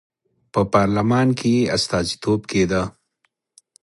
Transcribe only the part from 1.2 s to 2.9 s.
کې یې استازیتوب کېده.